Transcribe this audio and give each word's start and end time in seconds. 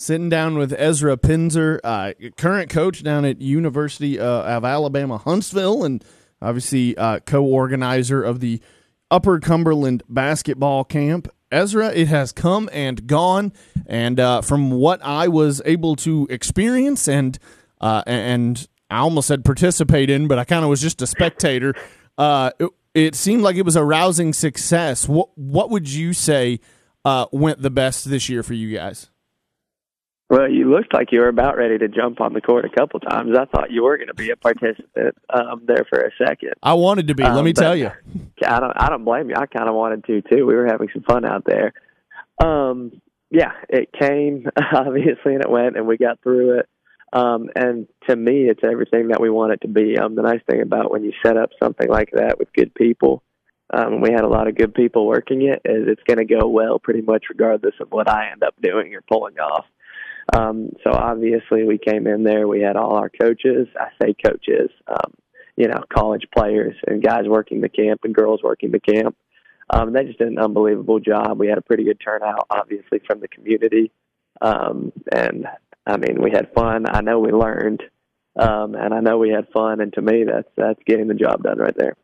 Sitting 0.00 0.30
down 0.30 0.56
with 0.56 0.72
Ezra 0.78 1.18
Pinzur, 1.18 1.78
uh, 1.84 2.14
current 2.38 2.70
coach 2.70 3.02
down 3.02 3.26
at 3.26 3.42
University 3.42 4.18
uh, 4.18 4.24
of 4.24 4.64
Alabama 4.64 5.18
Huntsville, 5.18 5.84
and 5.84 6.02
obviously 6.40 6.96
uh, 6.96 7.18
co-organizer 7.20 8.22
of 8.22 8.40
the 8.40 8.62
Upper 9.10 9.38
Cumberland 9.40 10.02
basketball 10.08 10.84
camp. 10.84 11.28
Ezra, 11.52 11.88
it 11.88 12.08
has 12.08 12.32
come 12.32 12.70
and 12.72 13.06
gone, 13.06 13.52
and 13.84 14.18
uh, 14.18 14.40
from 14.40 14.70
what 14.70 15.04
I 15.04 15.28
was 15.28 15.60
able 15.66 15.96
to 15.96 16.26
experience 16.30 17.06
and 17.06 17.38
uh, 17.82 18.02
and 18.06 18.66
I 18.90 19.00
almost 19.00 19.28
said 19.28 19.44
participate 19.44 20.08
in, 20.08 20.28
but 20.28 20.38
I 20.38 20.44
kind 20.44 20.64
of 20.64 20.70
was 20.70 20.80
just 20.80 21.02
a 21.02 21.06
spectator. 21.06 21.74
Uh, 22.16 22.52
it, 22.58 22.70
it, 22.94 23.14
seemed 23.14 23.42
like 23.42 23.56
it 23.56 23.66
was 23.66 23.76
a 23.76 23.84
rousing 23.84 24.32
success. 24.32 25.06
What 25.06 25.28
what 25.36 25.68
would 25.68 25.90
you 25.90 26.14
say 26.14 26.60
went 27.04 27.60
the 27.60 27.70
best 27.70 28.08
this 28.08 28.30
year 28.30 28.42
for 28.42 28.54
you 28.54 28.74
guys? 28.74 29.09
Well, 30.30 30.48
you 30.48 30.70
looked 30.70 30.94
like 30.94 31.10
you 31.10 31.18
were 31.20 31.28
about 31.28 31.56
ready 31.56 31.76
to 31.78 31.88
jump 31.88 32.20
on 32.20 32.34
the 32.34 32.40
court 32.40 32.64
a 32.64 32.68
couple 32.68 33.00
times. 33.00 33.36
I 33.36 33.46
thought 33.46 33.72
you 33.72 33.82
were 33.82 33.96
going 33.96 34.06
to 34.06 34.14
be 34.14 34.30
a 34.30 34.36
participant 34.36 35.16
um, 35.28 35.62
there 35.66 35.84
for 35.90 35.98
a 35.98 36.10
second. 36.24 36.52
I 36.62 36.74
wanted 36.74 37.08
to 37.08 37.16
be. 37.16 37.24
Um, 37.24 37.34
let 37.34 37.44
me 37.44 37.52
tell 37.52 37.74
you. 37.74 37.90
I 38.46 38.60
don't. 38.60 38.72
I 38.76 38.88
don't 38.88 39.04
blame 39.04 39.28
you. 39.28 39.34
I 39.36 39.46
kind 39.46 39.68
of 39.68 39.74
wanted 39.74 40.04
to 40.04 40.22
too. 40.22 40.46
We 40.46 40.54
were 40.54 40.66
having 40.66 40.88
some 40.92 41.02
fun 41.02 41.24
out 41.24 41.44
there. 41.44 41.72
Um, 42.40 43.02
yeah, 43.28 43.50
it 43.68 43.90
came 43.92 44.46
obviously, 44.72 45.34
and 45.34 45.42
it 45.42 45.50
went, 45.50 45.76
and 45.76 45.88
we 45.88 45.96
got 45.96 46.22
through 46.22 46.60
it. 46.60 46.68
Um, 47.12 47.50
and 47.56 47.88
to 48.08 48.14
me, 48.14 48.48
it's 48.48 48.62
everything 48.62 49.08
that 49.08 49.20
we 49.20 49.30
want 49.30 49.52
it 49.52 49.62
to 49.62 49.68
be. 49.68 49.98
Um, 49.98 50.14
the 50.14 50.22
nice 50.22 50.42
thing 50.48 50.62
about 50.62 50.92
when 50.92 51.02
you 51.02 51.12
set 51.26 51.36
up 51.36 51.50
something 51.60 51.88
like 51.88 52.10
that 52.12 52.38
with 52.38 52.52
good 52.52 52.72
people, 52.72 53.24
um, 53.74 54.00
we 54.00 54.12
had 54.12 54.22
a 54.22 54.28
lot 54.28 54.46
of 54.46 54.56
good 54.56 54.74
people 54.74 55.08
working 55.08 55.42
it, 55.42 55.60
is 55.64 55.88
it's 55.88 56.02
going 56.06 56.18
to 56.18 56.24
go 56.24 56.46
well 56.46 56.78
pretty 56.78 57.00
much 57.00 57.24
regardless 57.28 57.74
of 57.80 57.90
what 57.90 58.08
I 58.08 58.30
end 58.30 58.44
up 58.44 58.54
doing 58.62 58.94
or 58.94 59.02
pulling 59.10 59.40
off. 59.40 59.64
Um, 60.32 60.70
so 60.84 60.92
obviously, 60.92 61.64
we 61.64 61.78
came 61.78 62.06
in 62.06 62.22
there. 62.24 62.46
We 62.46 62.60
had 62.60 62.76
all 62.76 62.94
our 62.94 63.10
coaches. 63.10 63.68
I 63.78 63.88
say 64.00 64.14
coaches, 64.14 64.70
um, 64.86 65.14
you 65.56 65.68
know, 65.68 65.82
college 65.92 66.26
players 66.36 66.76
and 66.86 67.02
guys 67.02 67.24
working 67.26 67.60
the 67.60 67.68
camp 67.68 68.00
and 68.04 68.14
girls 68.14 68.40
working 68.42 68.70
the 68.70 68.80
camp. 68.80 69.16
Um, 69.72 69.92
they 69.92 70.04
just 70.04 70.18
did 70.18 70.28
an 70.28 70.38
unbelievable 70.38 71.00
job. 71.00 71.38
We 71.38 71.48
had 71.48 71.58
a 71.58 71.62
pretty 71.62 71.84
good 71.84 72.00
turnout, 72.04 72.46
obviously, 72.50 73.00
from 73.06 73.20
the 73.20 73.28
community. 73.28 73.92
Um, 74.40 74.92
and 75.12 75.46
I 75.86 75.96
mean, 75.96 76.20
we 76.22 76.30
had 76.30 76.52
fun. 76.54 76.86
I 76.88 77.00
know 77.00 77.18
we 77.18 77.30
learned, 77.30 77.82
um, 78.36 78.74
and 78.74 78.92
I 78.94 79.00
know 79.00 79.18
we 79.18 79.30
had 79.30 79.48
fun. 79.52 79.80
And 79.80 79.92
to 79.94 80.02
me, 80.02 80.24
that's 80.24 80.48
that's 80.56 80.80
getting 80.86 81.08
the 81.08 81.14
job 81.14 81.42
done 81.42 81.58
right 81.58 81.76
there. 81.76 81.96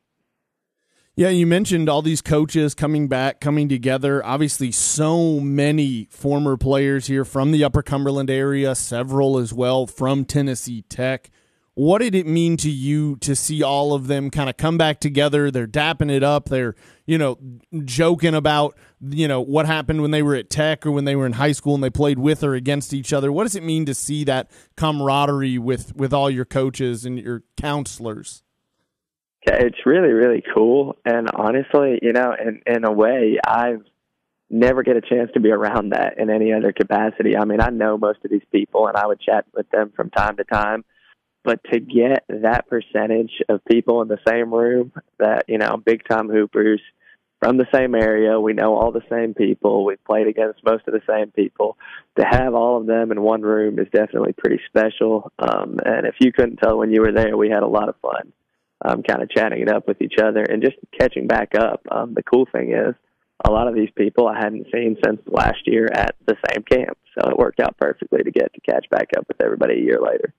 Yeah, 1.19 1.31
you 1.31 1.47
mentioned 1.47 1.89
all 1.89 2.03
these 2.03 2.20
coaches 2.20 2.75
coming 2.75 3.09
back, 3.09 3.41
coming 3.41 3.70
together. 3.70 4.22
Obviously, 4.22 4.70
so 4.70 5.41
many 5.41 6.09
former 6.11 6.59
players 6.59 7.06
here 7.06 7.25
from 7.25 7.53
the 7.53 7.64
Upper 7.64 7.83
Cumberland 7.83 8.28
area, 8.28 8.75
several 8.75 9.39
as 9.39 9.50
well 9.50 9.87
from 9.87 10.27
Tennessee 10.27 10.83
Tech. 10.83 11.31
What 11.72 12.03
did 12.03 12.14
it 12.14 12.27
mean 12.27 12.59
to 12.59 12.70
you 12.70 13.17
to 13.17 13.34
see 13.34 13.62
all 13.62 13.94
of 13.94 14.09
them 14.09 14.31
kind 14.31 14.50
of 14.50 14.59
come 14.59 14.77
back 14.77 15.00
together? 15.00 15.50
They're 15.50 15.67
dapping 15.67 16.11
it 16.11 16.22
up. 16.22 16.50
They're, 16.50 16.75
you 17.06 17.17
know, 17.17 17.39
joking 17.87 18.34
about, 18.34 18.77
you 19.00 19.27
know, 19.27 19.41
what 19.41 19.64
happened 19.64 20.03
when 20.03 20.11
they 20.11 20.22
were 20.22 20.34
at 20.34 20.50
Tech 20.50 20.84
or 20.84 20.91
when 20.91 21.06
they 21.06 21.17
were 21.17 21.25
in 21.25 21.33
high 21.33 21.53
school 21.53 21.75
and 21.75 21.83
they 21.83 21.89
played 21.89 22.19
with 22.19 22.44
or 22.44 22.55
against 22.55 22.92
each 22.92 23.14
other. 23.14 23.33
What 23.33 23.44
does 23.44 23.56
it 23.56 23.62
mean 23.62 23.87
to 23.87 23.94
see 23.94 24.22
that 24.25 24.50
camaraderie 24.77 25.56
with 25.56 25.97
with 25.97 26.12
all 26.12 26.28
your 26.28 26.44
coaches 26.44 27.06
and 27.06 27.19
your 27.19 27.42
counselors? 27.56 28.42
It's 29.47 29.86
really 29.86 30.12
really 30.12 30.42
cool. 30.55 30.97
And 31.05 31.28
honestly 31.33 31.98
you 32.02 32.12
know 32.12 32.34
in 32.39 32.62
in 32.66 32.84
a 32.84 32.92
way 32.92 33.39
i've 33.47 33.83
never 34.48 34.84
get 34.84 34.97
a 34.97 35.00
chance 35.00 35.30
to 35.34 35.41
be 35.41 35.50
around 35.50 35.91
that 35.91 36.19
in 36.19 36.30
any 36.30 36.53
other 36.53 36.72
capacity. 36.72 37.36
I 37.36 37.44
mean 37.44 37.61
i 37.61 37.70
know 37.70 37.98
most 37.98 38.20
of 38.25 38.30
these 38.30 38.47
people 38.53 38.86
and 38.86 38.97
i 38.97 39.06
would 39.06 39.20
chat 39.20 39.44
with 39.55 39.69
them 39.70 39.92
from 39.94 40.11
time 40.11 40.36
to 40.36 40.44
time 40.44 40.84
but 41.44 41.61
to 41.72 41.78
get 41.78 42.25
that 42.28 42.69
percentage 42.69 43.30
of 43.48 43.64
people 43.64 44.03
in 44.03 44.08
the 44.08 44.19
same 44.28 44.53
room 44.53 44.92
that 45.19 45.44
you 45.48 45.58
know 45.58 45.76
big 45.76 46.03
time 46.09 46.28
hoopers 46.28 46.81
from 47.41 47.56
the 47.56 47.66
same 47.72 47.94
area 47.94 48.41
we 48.41 48.53
know 48.53 48.76
all 48.76 48.93
the 48.93 49.03
same 49.10 49.34
people 49.34 49.84
we've 49.84 50.04
played 50.04 50.26
against 50.26 50.65
most 50.65 50.87
of 50.88 50.94
the 50.94 51.03
same 51.09 51.31
people 51.31 51.76
to 52.19 52.25
have 52.28 52.54
all 52.54 52.81
of 52.81 52.87
them 52.87 53.12
in 53.12 53.20
one 53.20 53.43
room 53.43 53.78
is 53.78 53.87
definitely 53.93 54.32
pretty 54.32 54.60
special. 54.66 55.31
Um 55.38 55.78
and 55.84 56.06
if 56.06 56.16
you 56.19 56.32
couldn't 56.32 56.56
tell 56.56 56.78
when 56.78 56.93
you 56.93 57.00
were 57.00 57.12
there 57.12 57.37
we 57.37 57.49
had 57.49 57.62
a 57.62 57.69
lot 57.69 57.88
of 57.88 57.97
fun 58.03 58.32
um, 58.86 59.02
kind 59.02 59.22
of 59.22 59.30
chatting 59.30 59.62
it 59.62 59.69
up 59.69 59.88
with 59.88 60.00
each 60.00 60.14
other 60.22 60.42
and 60.42 60.62
just 60.62 60.76
catching 60.98 61.26
back 61.26 61.54
up. 61.58 61.80
Um, 61.91 62.14
the 62.14 62.22
cool 62.22 62.47
thing 62.52 62.72
is, 62.72 62.94
a 63.44 63.50
lot 63.50 63.69
of 63.69 63.74
these 63.74 63.91
people 63.94 64.28
I 64.28 64.36
hadn't 64.36 64.66
seen 64.72 64.97
since 65.04 65.20
last 65.26 65.66
year 65.66 65.88
at 65.92 66.14
the 66.26 66.36
same 66.48 66.62
camp, 66.62 66.96
so 67.19 67.28
it 67.28 67.36
worked 67.36 67.60
out 67.60 67.76
perfectly 67.76 68.22
to 68.22 68.30
get 68.30 68.52
to 68.54 68.60
catch 68.60 68.86
back 68.91 69.08
up 69.16 69.26
with 69.28 69.42
everybody 69.42 69.75
a 69.75 69.82
year 69.82 69.98
later. 70.00 70.32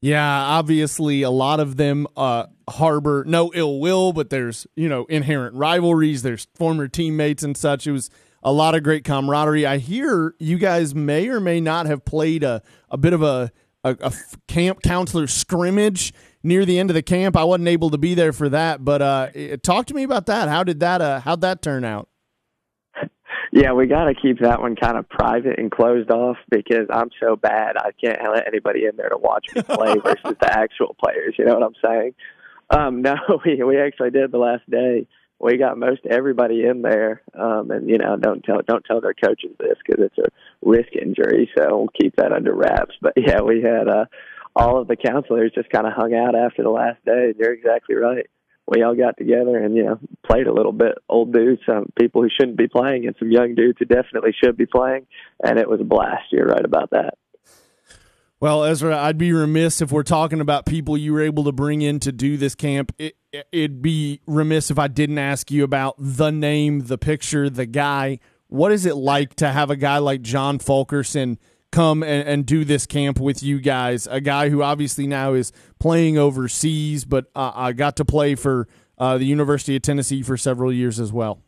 Yeah, 0.00 0.26
obviously, 0.26 1.20
a 1.22 1.30
lot 1.30 1.60
of 1.60 1.76
them 1.76 2.06
uh, 2.16 2.46
harbor 2.70 3.22
no 3.26 3.52
ill 3.54 3.80
will, 3.80 4.14
but 4.14 4.30
there's 4.30 4.66
you 4.76 4.88
know 4.88 5.04
inherent 5.06 5.54
rivalries. 5.54 6.22
There's 6.22 6.46
former 6.54 6.88
teammates 6.88 7.42
and 7.42 7.54
such. 7.54 7.86
It 7.86 7.92
was 7.92 8.08
a 8.42 8.52
lot 8.52 8.74
of 8.74 8.82
great 8.82 9.04
camaraderie. 9.04 9.66
I 9.66 9.76
hear 9.76 10.34
you 10.38 10.56
guys 10.56 10.94
may 10.94 11.28
or 11.28 11.38
may 11.38 11.60
not 11.60 11.84
have 11.84 12.06
played 12.06 12.42
a 12.42 12.62
a 12.88 12.96
bit 12.96 13.12
of 13.12 13.22
a 13.22 13.52
a, 13.84 13.96
a 14.00 14.12
camp 14.48 14.80
counselor 14.82 15.26
scrimmage 15.26 16.14
near 16.42 16.64
the 16.64 16.78
end 16.78 16.90
of 16.90 16.94
the 16.94 17.02
camp. 17.02 17.36
I 17.36 17.44
wasn't 17.44 17.68
able 17.68 17.90
to 17.90 17.98
be 17.98 18.14
there 18.14 18.32
for 18.32 18.48
that, 18.48 18.84
but 18.84 19.02
uh, 19.02 19.28
talk 19.62 19.86
to 19.86 19.94
me 19.94 20.02
about 20.02 20.26
that. 20.26 20.48
How 20.48 20.64
did 20.64 20.80
that 20.80 21.00
uh, 21.00 21.20
how'd 21.20 21.40
that 21.42 21.62
turn 21.62 21.84
out? 21.84 22.08
Yeah, 23.52 23.72
we 23.72 23.88
got 23.88 24.04
to 24.04 24.14
keep 24.14 24.38
that 24.42 24.60
one 24.60 24.76
kind 24.76 24.96
of 24.96 25.08
private 25.08 25.58
and 25.58 25.72
closed 25.72 26.08
off 26.12 26.36
because 26.50 26.86
I'm 26.88 27.10
so 27.20 27.34
bad. 27.34 27.76
I 27.76 27.90
can't 28.00 28.16
let 28.32 28.46
anybody 28.46 28.84
in 28.84 28.96
there 28.96 29.08
to 29.08 29.16
watch 29.16 29.46
me 29.52 29.62
play 29.62 29.96
versus 30.04 30.36
the 30.40 30.56
actual 30.56 30.94
players. 31.02 31.34
You 31.36 31.46
know 31.46 31.54
what 31.54 31.64
I'm 31.64 31.74
saying? 31.84 32.14
Um, 32.70 33.02
no, 33.02 33.16
we 33.44 33.62
we 33.62 33.80
actually 33.80 34.10
did 34.10 34.30
the 34.30 34.38
last 34.38 34.68
day. 34.70 35.08
We 35.40 35.56
got 35.56 35.78
most 35.78 36.02
everybody 36.08 36.64
in 36.64 36.82
there, 36.82 37.22
um, 37.34 37.70
and 37.70 37.88
you 37.88 37.98
know, 37.98 38.16
don't 38.16 38.42
tell 38.44 38.60
don't 38.66 38.84
tell 38.84 39.00
their 39.00 39.14
coaches 39.14 39.56
this 39.58 39.78
because 39.84 40.04
it's 40.04 40.18
a 40.18 40.30
risk 40.62 40.94
injury, 40.94 41.50
so 41.56 41.76
we'll 41.76 42.00
keep 42.00 42.14
that 42.16 42.32
under 42.32 42.54
wraps. 42.54 42.94
But 43.00 43.14
yeah, 43.16 43.40
we 43.40 43.62
had 43.62 43.88
uh, 43.88 44.04
all 44.54 44.80
of 44.80 44.88
the 44.88 44.96
counselors 44.96 45.52
just 45.54 45.70
kind 45.70 45.86
of 45.86 45.92
hung 45.92 46.14
out 46.14 46.34
after 46.34 46.62
the 46.62 46.70
last 46.70 47.04
day. 47.04 47.34
You're 47.38 47.52
exactly 47.52 47.96
right. 47.96 48.26
We 48.66 48.82
all 48.82 48.94
got 48.94 49.16
together 49.16 49.56
and 49.56 49.74
you 49.74 49.84
know 49.84 49.98
played 50.24 50.46
a 50.46 50.52
little 50.52 50.72
bit. 50.72 50.98
Old 51.08 51.32
dudes, 51.32 51.60
some 51.66 51.90
people 51.98 52.22
who 52.22 52.28
shouldn't 52.28 52.56
be 52.56 52.68
playing, 52.68 53.06
and 53.06 53.16
some 53.18 53.30
young 53.30 53.54
dudes 53.54 53.78
who 53.78 53.84
definitely 53.84 54.32
should 54.42 54.56
be 54.56 54.66
playing. 54.66 55.06
And 55.42 55.58
it 55.58 55.68
was 55.68 55.80
a 55.80 55.84
blast. 55.84 56.26
You're 56.30 56.46
right 56.46 56.64
about 56.64 56.90
that. 56.90 57.14
Well, 58.38 58.64
Ezra, 58.64 58.96
I'd 58.96 59.18
be 59.18 59.34
remiss 59.34 59.82
if 59.82 59.92
we're 59.92 60.02
talking 60.02 60.40
about 60.40 60.64
people 60.64 60.96
you 60.96 61.12
were 61.12 61.20
able 61.20 61.44
to 61.44 61.52
bring 61.52 61.82
in 61.82 62.00
to 62.00 62.12
do 62.12 62.38
this 62.38 62.54
camp. 62.54 62.90
It, 62.98 63.16
it'd 63.52 63.82
be 63.82 64.22
remiss 64.26 64.70
if 64.70 64.78
I 64.78 64.88
didn't 64.88 65.18
ask 65.18 65.50
you 65.50 65.62
about 65.62 65.96
the 65.98 66.30
name, 66.30 66.86
the 66.86 66.96
picture, 66.96 67.50
the 67.50 67.66
guy. 67.66 68.18
What 68.46 68.72
is 68.72 68.86
it 68.86 68.96
like 68.96 69.34
to 69.36 69.48
have 69.48 69.68
a 69.68 69.76
guy 69.76 69.98
like 69.98 70.22
John 70.22 70.58
Fulkerson 70.58 71.38
come 71.70 72.02
and, 72.02 72.28
and 72.28 72.46
do 72.46 72.64
this 72.64 72.86
camp 72.86 73.20
with 73.20 73.42
you 73.42 73.60
guys. 73.60 74.06
A 74.06 74.20
guy 74.20 74.48
who 74.48 74.62
obviously 74.62 75.06
now 75.06 75.34
is 75.34 75.52
playing 75.78 76.18
overseas, 76.18 77.04
but 77.04 77.26
uh, 77.34 77.52
I 77.54 77.72
got 77.72 77.96
to 77.96 78.04
play 78.04 78.34
for 78.34 78.68
uh, 78.98 79.18
the 79.18 79.24
University 79.24 79.76
of 79.76 79.82
Tennessee 79.82 80.22
for 80.22 80.36
several 80.36 80.72
years 80.72 81.00
as 81.00 81.12
well. 81.12 81.40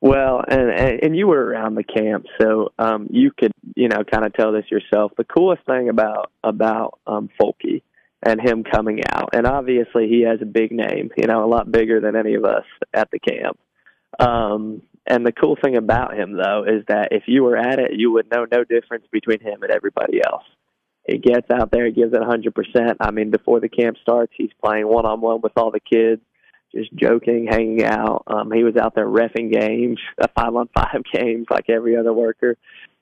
Well, 0.00 0.44
and 0.46 0.70
and 1.02 1.16
you 1.16 1.26
were 1.26 1.42
around 1.42 1.74
the 1.74 1.82
camp, 1.82 2.26
so 2.40 2.70
um, 2.78 3.08
you 3.10 3.32
could 3.36 3.52
you 3.74 3.88
know 3.88 4.04
kind 4.04 4.26
of 4.26 4.34
tell 4.34 4.52
this 4.52 4.66
yourself. 4.70 5.12
The 5.16 5.24
coolest 5.24 5.64
thing 5.64 5.88
about 5.88 6.30
about 6.44 6.98
um, 7.06 7.30
Folky 7.40 7.82
and 8.22 8.40
him 8.40 8.62
coming 8.62 9.00
out, 9.10 9.30
and 9.32 9.46
obviously 9.46 10.06
he 10.08 10.22
has 10.22 10.40
a 10.42 10.46
big 10.46 10.70
name, 10.70 11.10
you 11.16 11.26
know, 11.26 11.44
a 11.44 11.48
lot 11.48 11.70
bigger 11.72 12.00
than 12.00 12.14
any 12.14 12.34
of 12.34 12.44
us 12.44 12.64
at 12.92 13.10
the 13.10 13.18
camp. 13.18 13.58
Um, 14.18 14.82
and 15.06 15.24
the 15.24 15.32
cool 15.32 15.56
thing 15.62 15.76
about 15.76 16.16
him, 16.16 16.32
though, 16.36 16.64
is 16.66 16.84
that 16.88 17.08
if 17.12 17.24
you 17.26 17.44
were 17.44 17.56
at 17.56 17.78
it, 17.78 17.92
you 17.92 18.12
would 18.12 18.30
know 18.30 18.46
no 18.50 18.64
difference 18.64 19.06
between 19.10 19.40
him 19.40 19.62
and 19.62 19.70
everybody 19.70 20.20
else. 20.24 20.44
He 21.06 21.18
gets 21.18 21.48
out 21.50 21.70
there, 21.70 21.86
he 21.86 21.92
gives 21.92 22.12
it 22.12 22.20
100%. 22.20 22.96
I 23.00 23.10
mean, 23.12 23.30
before 23.30 23.60
the 23.60 23.68
camp 23.68 23.96
starts, 24.02 24.32
he's 24.36 24.50
playing 24.62 24.88
one 24.88 25.06
on 25.06 25.20
one 25.20 25.40
with 25.40 25.52
all 25.56 25.70
the 25.70 25.80
kids, 25.80 26.20
just 26.74 26.92
joking, 26.94 27.46
hanging 27.48 27.84
out. 27.84 28.24
Um, 28.26 28.50
he 28.50 28.64
was 28.64 28.76
out 28.76 28.94
there 28.96 29.06
refing 29.06 29.52
games, 29.52 30.00
a 30.18 30.28
five 30.28 30.54
on 30.54 30.68
five 30.74 31.02
games, 31.12 31.46
like 31.50 31.70
every 31.70 31.96
other 31.96 32.12
worker. 32.12 32.56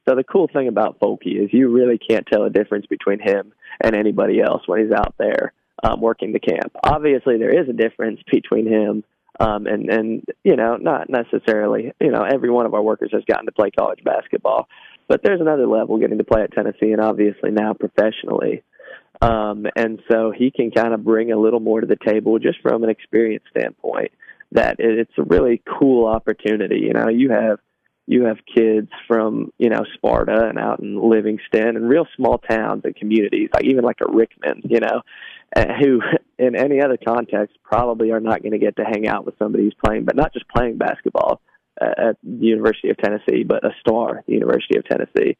So 0.06 0.14
the 0.14 0.24
cool 0.24 0.50
thing 0.52 0.68
about 0.68 1.00
Folky 1.00 1.42
is 1.42 1.48
you 1.52 1.70
really 1.70 1.96
can't 1.96 2.26
tell 2.30 2.44
a 2.44 2.50
difference 2.50 2.84
between 2.84 3.20
him 3.20 3.52
and 3.82 3.96
anybody 3.96 4.42
else 4.42 4.62
when 4.66 4.84
he's 4.84 4.92
out 4.92 5.14
there 5.18 5.54
um, 5.82 6.02
working 6.02 6.32
the 6.32 6.40
camp. 6.40 6.72
Obviously, 6.84 7.38
there 7.38 7.58
is 7.58 7.68
a 7.70 7.72
difference 7.72 8.20
between 8.30 8.66
him 8.66 9.02
um, 9.40 9.66
and 9.66 9.90
and 9.90 10.24
you 10.44 10.56
know 10.56 10.76
not 10.76 11.08
necessarily 11.10 11.92
you 12.00 12.10
know 12.10 12.22
every 12.22 12.50
one 12.50 12.66
of 12.66 12.74
our 12.74 12.82
workers 12.82 13.10
has 13.12 13.24
gotten 13.24 13.46
to 13.46 13.52
play 13.52 13.70
college 13.70 14.02
basketball, 14.04 14.68
but 15.08 15.22
there's 15.22 15.40
another 15.40 15.66
level 15.66 15.98
getting 15.98 16.18
to 16.18 16.24
play 16.24 16.42
at 16.42 16.52
Tennessee 16.52 16.92
and 16.92 17.00
obviously 17.00 17.50
now 17.50 17.74
professionally. 17.74 18.62
Um, 19.20 19.66
and 19.76 20.00
so 20.10 20.32
he 20.36 20.50
can 20.50 20.70
kind 20.70 20.92
of 20.92 21.04
bring 21.04 21.32
a 21.32 21.38
little 21.38 21.60
more 21.60 21.80
to 21.80 21.86
the 21.86 21.96
table 21.96 22.38
just 22.38 22.60
from 22.60 22.82
an 22.84 22.90
experience 22.90 23.44
standpoint. 23.50 24.12
That 24.52 24.76
it's 24.78 25.12
a 25.18 25.22
really 25.22 25.62
cool 25.78 26.06
opportunity. 26.06 26.80
You 26.80 26.92
know, 26.92 27.08
you 27.08 27.30
have 27.30 27.58
you 28.06 28.24
have 28.24 28.38
kids 28.54 28.90
from 29.08 29.52
you 29.58 29.70
know 29.70 29.84
Sparta 29.94 30.46
and 30.48 30.58
out 30.58 30.80
in 30.80 31.00
Livingston 31.00 31.76
and 31.76 31.88
real 31.88 32.06
small 32.16 32.38
towns 32.38 32.82
and 32.84 32.94
communities, 32.94 33.50
like 33.54 33.64
even 33.64 33.84
like 33.84 34.00
a 34.00 34.12
Rickman, 34.12 34.62
you 34.64 34.80
know, 34.80 35.02
uh, 35.56 35.66
who 35.80 36.00
in 36.38 36.56
any 36.56 36.80
other 36.80 36.98
context 37.02 37.56
probably 37.62 38.10
are 38.10 38.20
not 38.20 38.42
going 38.42 38.52
to 38.52 38.58
get 38.58 38.76
to 38.76 38.84
hang 38.84 39.06
out 39.06 39.24
with 39.24 39.38
somebody 39.38 39.64
who's 39.64 39.76
playing, 39.84 40.04
but 40.04 40.16
not 40.16 40.32
just 40.32 40.48
playing 40.48 40.76
basketball 40.76 41.40
uh, 41.80 42.10
at 42.10 42.16
the 42.22 42.46
University 42.46 42.90
of 42.90 42.96
Tennessee, 42.98 43.42
but 43.42 43.64
a 43.64 43.70
star 43.80 44.18
at 44.18 44.26
the 44.26 44.32
University 44.32 44.78
of 44.78 44.84
Tennessee. 44.84 45.36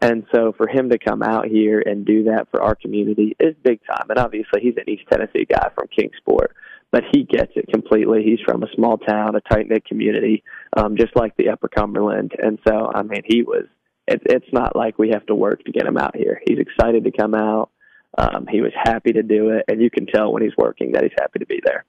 And 0.00 0.24
so 0.32 0.52
for 0.56 0.68
him 0.68 0.90
to 0.90 0.98
come 0.98 1.22
out 1.22 1.46
here 1.46 1.82
and 1.84 2.06
do 2.06 2.24
that 2.24 2.48
for 2.50 2.62
our 2.62 2.74
community 2.74 3.36
is 3.40 3.54
big 3.62 3.80
time. 3.84 4.06
And 4.10 4.18
obviously 4.18 4.60
he's 4.60 4.76
an 4.76 4.88
East 4.88 5.04
Tennessee 5.10 5.44
guy 5.44 5.70
from 5.74 5.88
Kingsport, 5.88 6.54
but 6.90 7.04
he 7.12 7.24
gets 7.24 7.52
it 7.56 7.68
completely. 7.72 8.22
He's 8.22 8.40
from 8.44 8.62
a 8.62 8.72
small 8.74 8.96
town, 8.98 9.36
a 9.36 9.40
tight 9.40 9.68
knit 9.68 9.84
community, 9.84 10.42
um, 10.76 10.96
just 10.96 11.14
like 11.14 11.36
the 11.36 11.50
Upper 11.50 11.68
Cumberland. 11.68 12.32
And 12.38 12.58
so, 12.66 12.90
I 12.94 13.02
mean, 13.02 13.22
he 13.26 13.42
was, 13.42 13.66
it, 14.06 14.22
it's 14.24 14.52
not 14.52 14.74
like 14.74 14.98
we 14.98 15.10
have 15.10 15.26
to 15.26 15.34
work 15.34 15.64
to 15.64 15.72
get 15.72 15.86
him 15.86 15.98
out 15.98 16.16
here. 16.16 16.40
He's 16.46 16.58
excited 16.58 17.04
to 17.04 17.10
come 17.10 17.34
out. 17.34 17.70
Um, 18.16 18.46
he 18.50 18.62
was 18.62 18.72
happy 18.74 19.12
to 19.12 19.22
do 19.22 19.50
it. 19.50 19.64
And 19.68 19.82
you 19.82 19.90
can 19.90 20.06
tell 20.06 20.32
when 20.32 20.42
he's 20.42 20.56
working 20.56 20.92
that 20.92 21.02
he's 21.02 21.12
happy 21.18 21.40
to 21.40 21.46
be 21.46 21.60
there. 21.64 21.84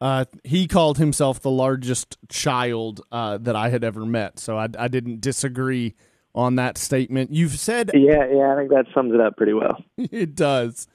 Uh, 0.00 0.24
he 0.44 0.66
called 0.66 0.96
himself 0.96 1.40
the 1.40 1.50
largest 1.50 2.16
child 2.30 3.02
uh, 3.12 3.36
that 3.36 3.54
I 3.54 3.68
had 3.68 3.84
ever 3.84 4.06
met, 4.06 4.38
so 4.38 4.56
I, 4.56 4.66
I, 4.78 4.88
didn't 4.88 5.20
disagree 5.20 5.94
on 6.34 6.56
that 6.56 6.78
statement. 6.78 7.32
You've 7.34 7.58
said, 7.58 7.90
yeah, 7.92 8.26
yeah, 8.32 8.54
I 8.54 8.56
think 8.56 8.70
that 8.70 8.86
sums 8.94 9.12
it 9.12 9.20
up 9.20 9.36
pretty 9.36 9.52
well. 9.52 9.84
it 9.98 10.34
does. 10.34 10.88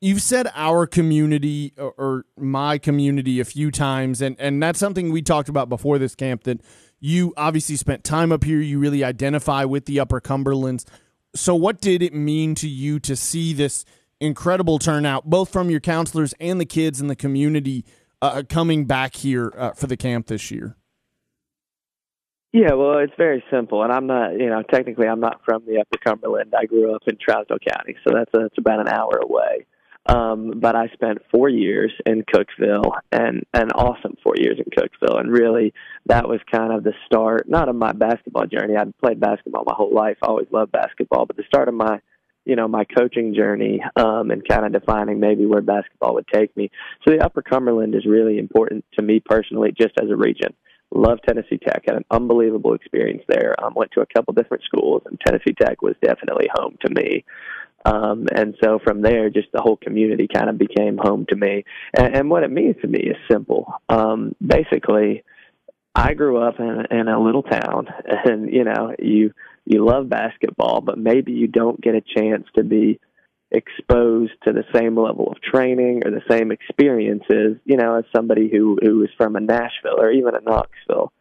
You've 0.00 0.22
said 0.22 0.50
our 0.54 0.86
community 0.86 1.72
or, 1.78 1.94
or 1.96 2.26
my 2.38 2.78
community 2.78 3.40
a 3.40 3.44
few 3.44 3.70
times, 3.70 4.20
and 4.20 4.36
and 4.38 4.62
that's 4.62 4.78
something 4.78 5.10
we 5.10 5.22
talked 5.22 5.48
about 5.48 5.68
before 5.68 5.98
this 5.98 6.14
camp. 6.14 6.44
That 6.44 6.60
you 7.00 7.32
obviously 7.36 7.76
spent 7.76 8.04
time 8.04 8.30
up 8.30 8.44
here. 8.44 8.60
You 8.60 8.78
really 8.78 9.02
identify 9.02 9.64
with 9.64 9.86
the 9.86 10.00
Upper 10.00 10.20
Cumberlands. 10.20 10.84
So, 11.34 11.54
what 11.54 11.80
did 11.80 12.02
it 12.02 12.14
mean 12.14 12.54
to 12.56 12.68
you 12.68 13.00
to 13.00 13.16
see 13.16 13.52
this 13.52 13.84
incredible 14.20 14.78
turnout, 14.78 15.30
both 15.30 15.50
from 15.50 15.70
your 15.70 15.80
counselors 15.80 16.34
and 16.40 16.60
the 16.60 16.66
kids 16.66 17.00
in 17.00 17.06
the 17.06 17.16
community? 17.16 17.84
uh, 18.22 18.42
coming 18.48 18.84
back 18.84 19.14
here 19.14 19.52
uh, 19.56 19.72
for 19.72 19.86
the 19.86 19.96
camp 19.96 20.26
this 20.26 20.50
year? 20.50 20.76
Yeah, 22.52 22.72
well, 22.72 22.98
it's 22.98 23.12
very 23.18 23.44
simple, 23.50 23.82
and 23.82 23.92
I'm 23.92 24.06
not, 24.06 24.32
you 24.32 24.46
know, 24.46 24.62
technically 24.62 25.06
I'm 25.06 25.20
not 25.20 25.40
from 25.44 25.64
the 25.66 25.78
Upper 25.78 25.98
Cumberland. 26.02 26.54
I 26.58 26.64
grew 26.64 26.94
up 26.94 27.02
in 27.06 27.16
Trousdale 27.16 27.58
County, 27.70 27.96
so 28.06 28.14
that's 28.14 28.30
a, 28.34 28.38
that's 28.38 28.58
about 28.58 28.80
an 28.80 28.88
hour 28.88 29.18
away. 29.22 29.66
Um, 30.08 30.52
but 30.56 30.76
I 30.76 30.88
spent 30.88 31.18
four 31.30 31.48
years 31.48 31.92
in 32.04 32.22
Cookeville, 32.22 32.92
and 33.10 33.44
an 33.54 33.70
awesome 33.72 34.16
four 34.22 34.34
years 34.36 34.58
in 34.58 34.70
Cookeville, 34.70 35.18
and 35.18 35.30
really 35.32 35.74
that 36.06 36.28
was 36.28 36.40
kind 36.50 36.72
of 36.72 36.84
the 36.84 36.92
start, 37.06 37.48
not 37.48 37.68
of 37.68 37.74
my 37.74 37.92
basketball 37.92 38.46
journey. 38.46 38.76
I'd 38.76 38.96
played 38.98 39.18
basketball 39.18 39.64
my 39.66 39.74
whole 39.74 39.92
life, 39.92 40.16
I 40.22 40.26
always 40.26 40.46
loved 40.52 40.72
basketball, 40.72 41.26
but 41.26 41.36
the 41.36 41.44
start 41.48 41.68
of 41.68 41.74
my 41.74 42.00
you 42.44 42.54
know 42.54 42.68
my 42.68 42.84
coaching 42.84 43.34
journey 43.34 43.82
um, 43.96 44.30
and 44.30 44.46
kind 44.46 44.64
of 44.64 44.72
defining 44.72 45.18
maybe 45.18 45.44
where 45.44 45.60
basketball 45.60 46.14
would 46.14 46.28
take 46.32 46.56
me. 46.56 46.70
So 47.04 47.12
the 47.12 47.24
Upper 47.24 47.42
Cumberland 47.42 47.94
is 47.94 48.06
really 48.06 48.38
important 48.38 48.84
to 48.98 49.02
me 49.02 49.20
personally, 49.20 49.72
just 49.76 49.94
as 50.00 50.08
a 50.10 50.16
region. 50.16 50.54
Love 50.92 51.18
Tennessee 51.26 51.58
Tech. 51.58 51.82
Had 51.86 51.96
an 51.96 52.04
unbelievable 52.10 52.74
experience 52.74 53.22
there. 53.28 53.54
Um, 53.62 53.74
went 53.74 53.92
to 53.92 54.00
a 54.00 54.06
couple 54.06 54.34
different 54.34 54.64
schools, 54.64 55.02
and 55.06 55.20
Tennessee 55.20 55.54
Tech 55.60 55.82
was 55.82 55.94
definitely 56.02 56.48
home 56.54 56.76
to 56.84 56.92
me. 56.92 57.24
Um, 57.84 58.26
and 58.34 58.56
so 58.62 58.80
from 58.82 59.02
there, 59.02 59.30
just 59.30 59.48
the 59.52 59.62
whole 59.62 59.76
community 59.76 60.28
kind 60.32 60.50
of 60.50 60.58
became 60.58 60.98
home 60.98 61.26
to 61.28 61.36
me. 61.36 61.64
And, 61.96 62.16
and 62.16 62.30
what 62.30 62.42
it 62.42 62.50
means 62.50 62.76
to 62.82 62.88
me 62.88 62.98
is 62.98 63.16
simple. 63.30 63.72
Um, 63.88 64.34
basically, 64.44 65.22
I 65.94 66.14
grew 66.14 66.38
up 66.38 66.58
in, 66.58 66.86
in 66.90 67.08
a 67.08 67.22
little 67.22 67.42
town, 67.42 67.88
and 68.24 68.52
you 68.52 68.64
know, 68.64 68.94
you 68.98 69.32
you 69.64 69.84
love 69.84 70.08
basketball, 70.08 70.80
but 70.80 70.98
maybe 70.98 71.32
you 71.32 71.48
don't 71.48 71.80
get 71.80 71.94
a 71.94 72.00
chance 72.00 72.46
to 72.54 72.62
be 72.62 73.00
exposed 73.56 74.32
to 74.44 74.52
the 74.52 74.64
same 74.74 74.96
level 74.96 75.32
of 75.32 75.40
training 75.40 76.02
or 76.04 76.10
the 76.10 76.22
same 76.30 76.52
experiences, 76.52 77.56
you 77.64 77.76
know, 77.76 77.96
as 77.96 78.04
somebody 78.14 78.48
who 78.50 78.78
who 78.82 79.02
is 79.02 79.10
from 79.16 79.36
a 79.36 79.40
Nashville 79.40 79.98
or 79.98 80.10
even 80.10 80.34
a 80.34 80.40
Knoxville. 80.40 81.12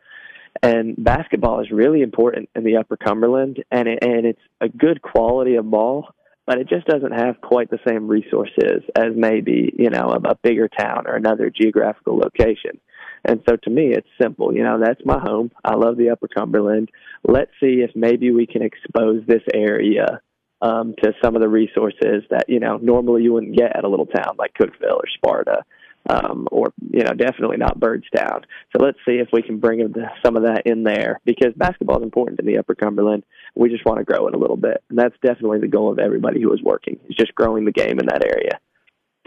And 0.61 0.95
basketball 0.97 1.61
is 1.61 1.71
really 1.71 2.01
important 2.01 2.49
in 2.55 2.63
the 2.63 2.77
Upper 2.77 2.97
Cumberland, 2.97 3.63
and 3.71 3.87
it, 3.87 3.99
and 4.01 4.25
it's 4.25 4.41
a 4.61 4.69
good 4.69 5.01
quality 5.01 5.55
of 5.55 5.69
ball, 5.69 6.07
but 6.45 6.59
it 6.59 6.69
just 6.69 6.87
doesn't 6.87 7.11
have 7.11 7.41
quite 7.41 7.69
the 7.69 7.79
same 7.87 8.07
resources 8.07 8.83
as 8.95 9.11
maybe 9.15 9.73
you 9.77 9.89
know 9.89 10.09
a, 10.09 10.29
a 10.29 10.35
bigger 10.35 10.67
town 10.67 11.07
or 11.07 11.15
another 11.15 11.49
geographical 11.49 12.17
location. 12.17 12.79
And 13.27 13.41
so 13.49 13.55
to 13.55 13.69
me, 13.69 13.91
it's 13.91 14.07
simple. 14.21 14.53
You 14.53 14.63
know, 14.63 14.79
that's 14.79 15.01
my 15.03 15.19
home. 15.19 15.51
I 15.63 15.75
love 15.75 15.97
the 15.97 16.11
Upper 16.11 16.27
Cumberland. 16.27 16.89
Let's 17.27 17.51
see 17.59 17.81
if 17.81 17.91
maybe 17.95 18.29
we 18.29 18.45
can 18.45 18.61
expose 18.61 19.23
this 19.25 19.41
area 19.53 20.21
um, 20.61 20.95
to 21.03 21.13
some 21.23 21.35
of 21.35 21.41
the 21.41 21.49
resources 21.49 22.23
that 22.29 22.45
you 22.47 22.59
know 22.59 22.77
normally 22.77 23.23
you 23.23 23.33
wouldn't 23.33 23.55
get 23.55 23.75
at 23.75 23.83
a 23.83 23.89
little 23.89 24.05
town 24.05 24.35
like 24.37 24.53
Cookeville 24.53 24.95
or 24.95 25.07
Sparta, 25.15 25.63
um, 26.09 26.47
or 26.51 26.73
you 26.91 27.03
know 27.03 27.13
definitely 27.13 27.57
not 27.57 27.79
Byrdstown. 27.79 28.43
So 28.75 28.83
let's 28.83 28.97
see 29.07 29.15
if 29.15 29.29
we 29.33 29.41
can 29.41 29.59
bring 29.59 29.93
some 30.23 30.37
of 30.37 30.43
that 30.43 30.63
in 30.65 30.83
there 30.83 31.19
because 31.25 31.53
basketball 31.55 31.97
is 31.97 32.03
important 32.03 32.39
in 32.39 32.45
the 32.45 32.57
Upper 32.57 32.75
Cumberland. 32.75 33.23
We 33.55 33.69
just 33.69 33.85
want 33.85 33.99
to 33.99 34.05
grow 34.05 34.27
it 34.27 34.35
a 34.35 34.39
little 34.39 34.57
bit, 34.57 34.83
and 34.89 34.97
that's 34.97 35.15
definitely 35.23 35.59
the 35.59 35.67
goal 35.67 35.91
of 35.91 35.99
everybody 35.99 36.41
who 36.41 36.53
is 36.53 36.61
working 36.61 36.99
is 37.09 37.15
just 37.15 37.35
growing 37.35 37.65
the 37.65 37.71
game 37.71 37.99
in 37.99 38.07
that 38.07 38.25
area. 38.25 38.59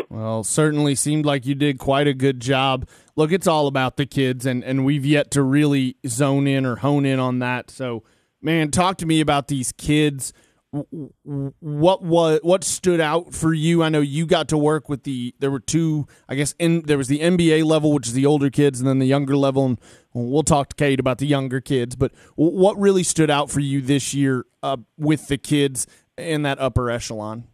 Well, 0.09 0.43
certainly 0.45 0.95
seemed 0.95 1.27
like 1.27 1.45
you 1.45 1.55
did 1.55 1.79
quite 1.79 2.07
a 2.07 2.15
good 2.15 2.41
job. 2.41 2.89
Look, 3.17 3.33
it's 3.33 3.47
all 3.47 3.67
about 3.67 3.97
the 3.97 4.07
kids, 4.07 4.47
and, 4.47 4.65
and 4.65 4.85
we've 4.85 5.05
yet 5.05 5.31
to 5.33 5.43
really 5.43 5.97
zone 6.07 6.47
in 6.47 6.65
or 6.65 6.77
hone 6.77 7.05
in 7.05 7.19
on 7.19 7.41
that. 7.41 7.71
So, 7.71 8.05
man, 8.41 8.71
talk 8.71 8.97
to 8.99 9.07
me 9.07 9.21
about 9.21 9.49
these 9.49 9.73
kids. 9.73 10.33
What 10.71 12.03
was 12.03 12.41
what 12.43 12.63
stood 12.63 13.01
out 13.01 13.35
for 13.35 13.55
you? 13.55 13.83
I 13.83 13.89
know 13.89 14.01
you 14.01 14.27
got 14.27 14.49
to 14.49 14.59
work 14.59 14.89
with 14.89 15.05
the. 15.05 15.35
There 15.39 15.51
were 15.51 15.61
two, 15.61 16.07
I 16.29 16.35
guess. 16.35 16.55
In 16.59 16.83
there 16.83 16.99
was 16.99 17.09
the 17.09 17.21
NBA 17.21 17.65
level, 17.65 17.93
which 17.93 18.07
is 18.07 18.13
the 18.13 18.27
older 18.27 18.51
kids, 18.51 18.79
and 18.79 18.89
then 18.89 18.99
the 18.99 19.07
younger 19.07 19.35
level. 19.35 19.65
And 19.65 19.79
we'll 20.13 20.43
talk 20.43 20.69
to 20.71 20.77
Kate 20.77 21.01
about 21.01 21.19
the 21.19 21.27
younger 21.27 21.63
kids. 21.63 21.97
But 21.97 22.13
what 22.37 22.79
really 22.79 23.03
stood 23.03 23.31
out 23.31 23.51
for 23.51 23.61
you 23.61 23.81
this 23.81 24.13
year 24.13 24.45
uh, 24.63 24.77
with 24.99 25.29
the 25.29 25.39
kids 25.39 25.87
in 26.19 26.43
that 26.43 26.61
upper 26.61 26.91
echelon? 26.91 27.45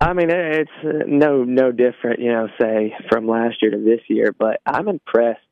I 0.00 0.14
mean, 0.14 0.30
it's 0.30 0.70
uh, 0.84 1.04
no 1.06 1.44
no 1.44 1.70
different, 1.70 2.18
you 2.18 2.32
know, 2.32 2.48
say 2.60 2.92
from 3.08 3.28
last 3.28 3.62
year 3.62 3.70
to 3.70 3.78
this 3.78 4.00
year. 4.08 4.34
But 4.36 4.60
I'm 4.66 4.88
impressed, 4.88 5.46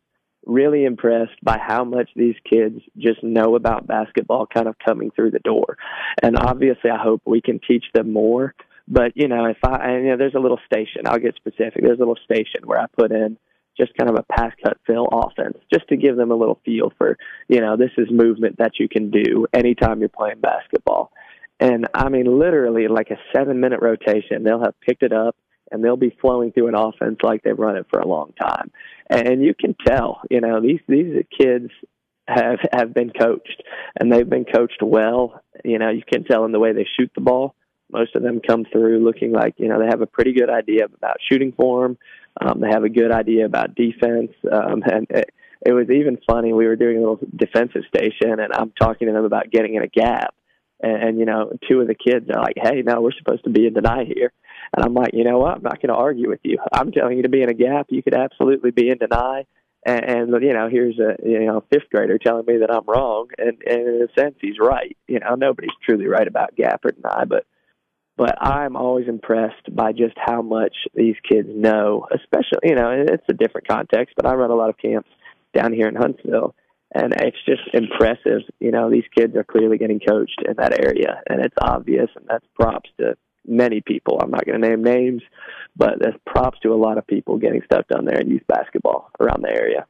really 0.47 0.85
impressed 0.85 1.43
by 1.43 1.59
how 1.59 1.85
much 1.85 2.11
these 2.17 2.37
kids 2.49 2.81
just 2.97 3.23
know 3.23 3.55
about 3.57 3.87
basketball, 3.87 4.47
kind 4.47 4.69
of 4.69 4.77
coming 4.85 5.11
through 5.11 5.31
the 5.31 5.39
door. 5.41 5.77
And 6.23 6.37
obviously, 6.37 6.91
I 6.91 6.99
hope 7.03 7.23
we 7.25 7.41
can 7.41 7.61
teach 7.67 7.85
them 7.95 8.13
more. 8.13 8.55
But 8.89 9.13
you 9.15 9.29
know, 9.29 9.47
if 9.47 9.59
I, 9.63 9.91
and, 9.91 10.05
you 10.05 10.11
know, 10.11 10.17
there's 10.17 10.35
a 10.35 10.41
little 10.41 10.61
station. 10.67 11.07
I'll 11.07 11.19
get 11.19 11.37
specific. 11.37 11.83
There's 11.83 11.99
a 11.99 12.07
little 12.07 12.19
station 12.25 12.63
where 12.65 12.81
I 12.81 12.87
put 12.97 13.13
in 13.13 13.37
just 13.79 13.97
kind 13.97 14.11
of 14.11 14.17
a 14.17 14.25
pass 14.35 14.53
cut 14.65 14.77
fill 14.87 15.07
offense, 15.07 15.57
just 15.73 15.89
to 15.89 15.97
give 15.97 16.17
them 16.17 16.31
a 16.31 16.35
little 16.35 16.61
feel 16.65 16.93
for, 16.99 17.17
you 17.49 17.61
know, 17.61 17.77
this 17.77 17.93
is 17.97 18.09
movement 18.11 18.57
that 18.59 18.73
you 18.79 18.89
can 18.89 19.11
do 19.11 19.47
anytime 19.55 20.01
you're 20.01 20.09
playing 20.09 20.41
basketball. 20.41 21.13
And 21.61 21.87
I 21.95 22.09
mean, 22.09 22.39
literally, 22.39 22.89
like 22.89 23.11
a 23.11 23.19
seven 23.35 23.61
minute 23.61 23.81
rotation, 23.81 24.43
they'll 24.43 24.65
have 24.65 24.79
picked 24.81 25.03
it 25.03 25.13
up 25.13 25.37
and 25.71 25.85
they'll 25.85 25.97
be 25.97 26.17
flowing 26.21 26.53
through 26.53 26.69
an 26.69 26.75
offense 26.75 27.19
like 27.23 27.43
they've 27.43 27.59
run 27.59 27.77
it 27.77 27.87
for 27.91 28.01
a 28.01 28.09
long 28.09 28.33
time. 28.41 28.71
And 29.09 29.43
you 29.43 29.55
can 29.55 29.75
tell, 29.87 30.23
you 30.31 30.41
know, 30.41 30.61
these 30.61 30.81
these 30.89 31.25
kids 31.39 31.71
have 32.29 32.59
have 32.73 32.95
been 32.95 33.11
coached 33.11 33.63
and 33.99 34.13
they've 34.13 34.29
been 34.29 34.45
coached 34.45 34.83
well. 34.83 35.43
You 35.65 35.79
know, 35.79 35.91
you 35.91 36.03
can 36.11 36.25
tell 36.25 36.45
in 36.45 36.53
the 36.53 36.61
way 36.61 36.73
they 36.73 36.87
shoot 36.99 37.11
the 37.15 37.21
ball. 37.21 37.55
Most 37.93 38.15
of 38.15 38.23
them 38.23 38.41
come 38.47 38.65
through 38.71 39.05
looking 39.05 39.33
like 39.33 39.55
you 39.59 39.69
know 39.69 39.81
they 39.81 39.87
have 39.87 40.03
a 40.03 40.07
pretty 40.07 40.33
good 40.33 40.51
idea 40.51 40.85
about 40.85 41.17
shooting 41.31 41.53
form. 41.53 41.99
Um, 42.41 42.61
they 42.61 42.69
have 42.69 42.85
a 42.85 42.89
good 42.89 43.11
idea 43.11 43.47
about 43.47 43.75
defense, 43.75 44.31
um, 44.51 44.83
and 44.85 45.07
it, 45.11 45.31
it 45.67 45.73
was 45.73 45.91
even 45.91 46.19
funny. 46.29 46.53
We 46.53 46.67
were 46.67 46.77
doing 46.77 46.97
a 46.97 47.01
little 47.01 47.19
defensive 47.35 47.83
station, 47.89 48.39
and 48.39 48.53
I'm 48.53 48.73
talking 48.81 49.09
to 49.09 49.13
them 49.13 49.25
about 49.25 49.51
getting 49.51 49.75
in 49.75 49.83
a 49.83 49.89
gap 49.89 50.35
and, 50.83 51.03
and 51.03 51.19
you 51.19 51.25
know, 51.25 51.53
two 51.69 51.81
of 51.81 51.89
the 51.89 51.95
kids 51.95 52.29
are 52.31 52.41
like, 52.41 52.57
"Hey, 52.57 52.83
no, 52.83 53.01
we're 53.01 53.13
supposed 53.13 53.45
to 53.45 53.51
be 53.51 53.67
in 53.67 53.75
deny 53.75 54.05
here," 54.05 54.33
and 54.77 54.85
I'm 54.85 54.95
like, 54.95 55.13
"You 55.15 55.25
know 55.25 55.39
what? 55.39 55.57
I'm 55.57 55.63
not 55.63 55.81
going 55.81 55.89
to 55.89 55.95
argue 55.95 56.29
with 56.29 56.41
you. 56.43 56.59
I'm 56.73 56.93
telling 56.93 57.17
you 57.17 57.23
to 57.23 57.29
be 57.29 57.43
in 57.43 57.51
a 57.51 57.55
gap. 57.55 57.87
You 57.91 58.03
could 58.03 58.15
absolutely 58.15 58.71
be 58.71 58.89
in 58.89 58.99
deny." 58.99 59.47
And, 59.87 60.05
and 60.05 60.43
you 60.43 60.53
know, 60.53 60.69
here's 60.71 60.99
a 60.99 61.17
you 61.25 61.47
know 61.47 61.65
fifth 61.73 61.91
grader 61.91 62.19
telling 62.19 62.47
me 62.47 62.59
that 62.59 62.73
I'm 62.73 62.85
wrong, 62.87 63.29
and, 63.39 63.57
and 63.67 63.89
in 63.89 64.09
a 64.09 64.21
sense, 64.21 64.37
he's 64.41 64.59
right. 64.61 64.97
You 65.09 65.21
know, 65.21 65.35
nobody's 65.35 65.71
truly 65.85 66.07
right 66.07 66.27
about 66.27 66.57
gap 66.57 66.85
or 66.85 66.93
deny, 66.93 67.25
but 67.25 67.47
but 68.17 68.37
I'm 68.41 68.77
always 68.77 69.09
impressed 69.09 69.75
by 69.75 69.93
just 69.93 70.15
how 70.17 70.43
much 70.43 70.75
these 70.95 71.17
kids 71.27 71.49
know, 71.51 72.07
especially, 72.13 72.59
you 72.65 72.75
know, 72.75 72.91
it's 72.91 73.25
a 73.31 73.33
different 73.33 73.67
context, 73.67 74.15
but 74.15 74.27
I 74.27 74.35
run 74.35 74.51
a 74.51 74.55
lot 74.55 74.69
of 74.69 74.77
camps 74.77 75.09
down 75.55 75.73
here 75.73 75.89
in 75.89 75.95
Huntsville 75.95 76.55
and 76.95 77.15
it's 77.15 77.37
just 77.47 77.63
impressive. 77.73 78.43
You 78.59 78.73
know, 78.73 78.91
these 78.91 79.05
kids 79.17 79.37
are 79.37 79.45
clearly 79.45 79.79
getting 79.79 80.01
coached 80.01 80.43
in 80.47 80.55
that 80.57 80.79
area, 80.85 81.23
and 81.29 81.41
it's 81.41 81.55
obvious, 81.61 82.09
and 82.17 82.27
that's 82.29 82.45
props 82.55 82.91
to 82.99 83.17
many 83.47 83.81
people. 83.81 84.21
I'm 84.23 84.31
not 84.31 84.47
going 84.47 84.61
to 84.61 84.69
name 84.69 84.83
names, 84.83 85.23
but 85.77 85.95
that's 86.01 86.17
props 86.27 86.59
to 86.61 86.73
a 86.73 86.77
lot 86.77 86.99
of 86.99 87.07
people 87.07 87.39
getting 87.39 87.63
stuff 87.65 87.87
done 87.89 88.05
there 88.05 88.21
in 88.21 88.31
youth 88.31 88.47
basketball 88.47 89.11
around 89.21 89.43
the 89.43 89.51
area. 89.51 89.87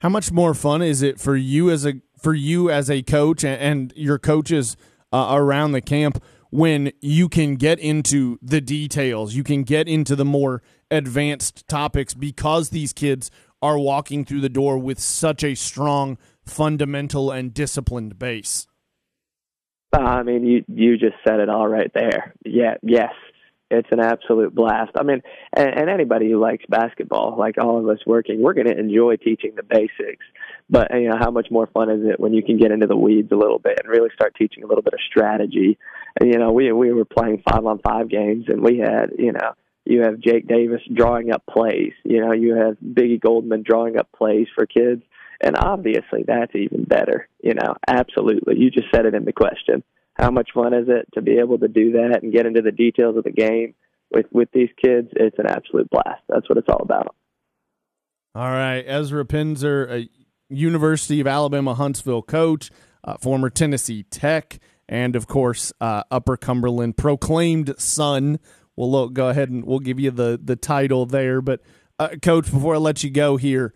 How 0.00 0.08
much 0.08 0.30
more 0.30 0.54
fun 0.54 0.82
is 0.82 1.02
it 1.02 1.18
for 1.18 1.36
you 1.36 1.70
as 1.70 1.84
a 1.84 1.94
for 2.20 2.34
you 2.34 2.70
as 2.70 2.90
a 2.90 3.02
coach 3.02 3.44
and, 3.44 3.60
and 3.60 3.92
your 3.96 4.18
coaches 4.18 4.76
uh, 5.12 5.28
around 5.30 5.72
the 5.72 5.80
camp 5.80 6.22
when 6.50 6.92
you 7.00 7.28
can 7.28 7.56
get 7.56 7.78
into 7.78 8.38
the 8.40 8.60
details, 8.60 9.34
you 9.34 9.44
can 9.44 9.64
get 9.64 9.88
into 9.88 10.16
the 10.16 10.24
more 10.24 10.62
advanced 10.90 11.68
topics 11.68 12.14
because 12.14 12.70
these 12.70 12.92
kids 12.92 13.30
are 13.60 13.78
walking 13.78 14.24
through 14.24 14.40
the 14.40 14.48
door 14.48 14.78
with 14.78 14.98
such 14.98 15.44
a 15.44 15.54
strong 15.54 16.16
fundamental 16.46 17.30
and 17.30 17.52
disciplined 17.52 18.18
base. 18.18 18.66
I 19.92 20.22
mean, 20.22 20.44
you 20.44 20.64
you 20.68 20.98
just 20.98 21.16
said 21.26 21.40
it 21.40 21.48
all 21.48 21.66
right 21.66 21.90
there. 21.94 22.34
Yeah, 22.44 22.74
yes, 22.82 23.12
it's 23.70 23.88
an 23.90 24.00
absolute 24.00 24.54
blast. 24.54 24.92
I 24.98 25.02
mean, 25.02 25.22
and, 25.54 25.68
and 25.68 25.90
anybody 25.90 26.30
who 26.30 26.40
likes 26.40 26.64
basketball, 26.68 27.36
like 27.38 27.56
all 27.58 27.78
of 27.78 27.88
us 27.88 28.04
working, 28.06 28.42
we're 28.42 28.54
going 28.54 28.66
to 28.66 28.78
enjoy 28.78 29.16
teaching 29.16 29.52
the 29.56 29.62
basics. 29.62 30.24
But 30.70 30.88
you 30.92 31.08
know, 31.08 31.16
how 31.18 31.30
much 31.30 31.48
more 31.50 31.68
fun 31.68 31.90
is 31.90 32.00
it 32.04 32.20
when 32.20 32.34
you 32.34 32.42
can 32.42 32.58
get 32.58 32.70
into 32.70 32.86
the 32.86 32.96
weeds 32.96 33.32
a 33.32 33.36
little 33.36 33.58
bit 33.58 33.80
and 33.82 33.90
really 33.90 34.10
start 34.14 34.34
teaching 34.36 34.62
a 34.62 34.66
little 34.66 34.82
bit 34.82 34.94
of 34.94 35.00
strategy? 35.10 35.78
And 36.20 36.30
you 36.32 36.38
know, 36.38 36.52
we 36.52 36.70
we 36.72 36.92
were 36.92 37.04
playing 37.04 37.42
five 37.48 37.64
on 37.64 37.78
five 37.78 38.08
games, 38.08 38.46
and 38.48 38.62
we 38.62 38.78
had 38.78 39.12
you 39.18 39.32
know 39.32 39.52
you 39.84 40.02
have 40.02 40.20
Jake 40.20 40.46
Davis 40.46 40.82
drawing 40.92 41.32
up 41.32 41.44
plays. 41.46 41.92
You 42.04 42.20
know, 42.20 42.32
you 42.32 42.54
have 42.54 42.76
Biggie 42.84 43.20
Goldman 43.20 43.64
drawing 43.66 43.98
up 43.98 44.08
plays 44.16 44.46
for 44.54 44.66
kids. 44.66 45.02
And 45.40 45.56
obviously 45.56 46.24
that's 46.26 46.54
even 46.54 46.84
better. 46.84 47.28
You 47.40 47.54
know, 47.54 47.74
absolutely. 47.86 48.58
You 48.58 48.70
just 48.70 48.88
said 48.94 49.06
it 49.06 49.14
in 49.14 49.24
the 49.24 49.32
question. 49.32 49.82
How 50.14 50.30
much 50.30 50.50
fun 50.52 50.74
is 50.74 50.88
it 50.88 51.08
to 51.14 51.22
be 51.22 51.38
able 51.38 51.58
to 51.58 51.68
do 51.68 51.92
that 51.92 52.20
and 52.22 52.32
get 52.32 52.46
into 52.46 52.60
the 52.60 52.72
details 52.72 53.16
of 53.16 53.24
the 53.24 53.30
game 53.30 53.74
with 54.10 54.26
with 54.32 54.48
these 54.52 54.70
kids? 54.82 55.08
It's 55.14 55.38
an 55.38 55.46
absolute 55.46 55.88
blast. 55.90 56.22
That's 56.28 56.48
what 56.48 56.58
it's 56.58 56.68
all 56.68 56.82
about. 56.82 57.14
All 58.34 58.50
right, 58.50 58.82
Ezra 58.86 59.24
Pinzur, 59.24 59.90
a 59.90 60.08
University 60.48 61.20
of 61.20 61.26
Alabama 61.26 61.74
Huntsville 61.74 62.22
coach, 62.22 62.70
uh, 63.04 63.16
former 63.16 63.48
Tennessee 63.48 64.02
Tech, 64.04 64.58
and 64.88 65.14
of 65.14 65.28
course 65.28 65.72
uh, 65.80 66.02
Upper 66.10 66.36
Cumberland 66.36 66.96
proclaimed 66.96 67.74
son 67.78 68.38
we'll 68.78 68.90
look, 68.90 69.12
go 69.12 69.28
ahead 69.28 69.50
and 69.50 69.64
we'll 69.64 69.80
give 69.80 70.00
you 70.00 70.10
the 70.10 70.40
the 70.42 70.56
title 70.56 71.04
there. 71.04 71.42
But 71.42 71.60
uh, 71.98 72.10
coach, 72.22 72.50
before 72.50 72.76
I 72.76 72.78
let 72.78 73.02
you 73.02 73.10
go 73.10 73.36
here, 73.36 73.74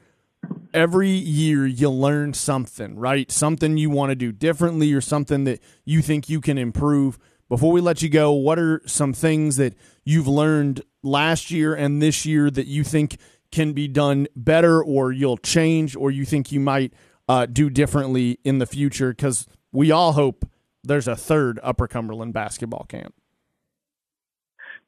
every 0.74 1.10
year 1.10 1.66
you 1.66 1.90
learn 1.90 2.34
something, 2.34 2.96
right? 2.96 3.30
Something 3.30 3.76
you 3.76 3.90
want 3.90 4.10
to 4.10 4.16
do 4.16 4.32
differently 4.32 4.92
or 4.92 5.00
something 5.00 5.44
that 5.44 5.60
you 5.84 6.02
think 6.02 6.28
you 6.28 6.40
can 6.40 6.58
improve. 6.58 7.18
Before 7.48 7.72
we 7.72 7.80
let 7.80 8.02
you 8.02 8.08
go, 8.08 8.32
what 8.32 8.58
are 8.58 8.80
some 8.86 9.12
things 9.12 9.56
that 9.56 9.74
you've 10.04 10.28
learned 10.28 10.82
last 11.02 11.50
year 11.50 11.74
and 11.74 12.00
this 12.00 12.24
year 12.24 12.50
that 12.50 12.66
you 12.66 12.84
think 12.84 13.18
can 13.50 13.72
be 13.72 13.88
done 13.88 14.26
better 14.34 14.82
or 14.82 15.12
you'll 15.12 15.36
change 15.36 15.94
or 15.94 16.10
you 16.10 16.24
think 16.24 16.50
you 16.50 16.60
might 16.60 16.92
uh, 17.28 17.46
do 17.46 17.68
differently 17.68 18.38
in 18.44 18.58
the 18.58 18.66
future? 18.66 19.10
Because 19.10 19.46
we 19.70 19.90
all 19.90 20.12
hope 20.12 20.46
there's 20.82 21.08
a 21.08 21.16
third 21.16 21.60
Upper 21.62 21.86
Cumberland 21.86 22.32
basketball 22.32 22.84
camp. 22.88 23.14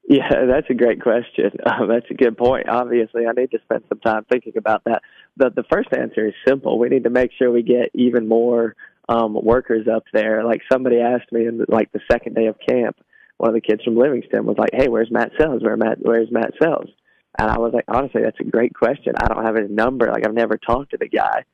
Yeah, 0.06 0.28
that's 0.48 0.68
a 0.70 0.74
great 0.74 1.00
question. 1.02 1.50
Um, 1.66 1.88
that's 1.88 2.06
a 2.10 2.14
good 2.14 2.36
point. 2.36 2.68
Obviously, 2.68 3.26
I 3.26 3.32
need 3.32 3.50
to 3.52 3.58
spend 3.64 3.84
some 3.88 3.98
time 3.98 4.24
thinking 4.30 4.52
about 4.56 4.84
that. 4.84 5.02
The 5.36 5.50
the 5.50 5.64
first 5.70 5.88
answer 5.92 6.26
is 6.26 6.34
simple. 6.46 6.78
We 6.78 6.88
need 6.88 7.04
to 7.04 7.10
make 7.10 7.30
sure 7.36 7.50
we 7.50 7.62
get 7.62 7.90
even 7.94 8.28
more 8.28 8.76
um, 9.08 9.34
workers 9.34 9.88
up 9.88 10.04
there. 10.12 10.44
Like 10.44 10.60
somebody 10.70 11.00
asked 11.00 11.32
me 11.32 11.46
in 11.46 11.64
like 11.68 11.90
the 11.92 12.00
second 12.10 12.34
day 12.34 12.46
of 12.46 12.56
camp, 12.68 12.96
one 13.38 13.48
of 13.48 13.54
the 13.54 13.60
kids 13.60 13.82
from 13.82 13.96
Livingston 13.96 14.44
was 14.44 14.58
like, 14.58 14.70
"Hey, 14.72 14.88
where's 14.88 15.10
Matt 15.10 15.32
Sells? 15.40 15.62
Where 15.62 15.76
Matt? 15.76 15.98
Where's 16.00 16.30
Matt 16.30 16.52
Sells?" 16.62 16.90
And 17.38 17.50
I 17.50 17.58
was 17.58 17.72
like, 17.72 17.86
honestly, 17.88 18.22
that's 18.22 18.38
a 18.40 18.44
great 18.44 18.74
question. 18.74 19.14
I 19.16 19.26
don't 19.26 19.44
have 19.44 19.56
his 19.56 19.70
number. 19.70 20.06
Like 20.06 20.26
I've 20.26 20.34
never 20.34 20.56
talked 20.56 20.92
to 20.92 20.98
the 20.98 21.08
guy. 21.08 21.44